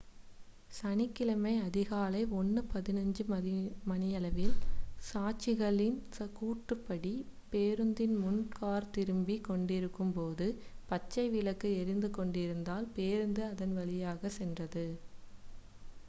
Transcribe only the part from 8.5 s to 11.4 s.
car திரும்பிக் கொண்டிருந்தபோது பச்சை